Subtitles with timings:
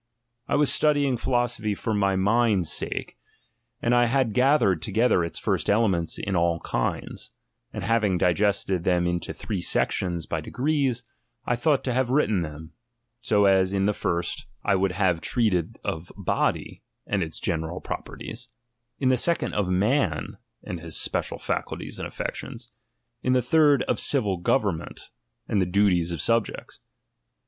[0.47, 3.13] I was studying philosophy for my mind salte,
[3.83, 7.31] and I had gathered together its first elements in all kinds;
[7.71, 11.03] and having digested them into three sections by degrees,
[11.45, 12.73] I ithought to have written them,
[13.21, 17.21] so as in the first SX THE PREFACE I would have treated of body and
[17.21, 18.49] its geuera perties;
[18.97, 22.71] in the second of man and his special faculties and affections;
[23.21, 25.09] in the third, of chil go vernment
[25.47, 26.79] and the duties of subjects.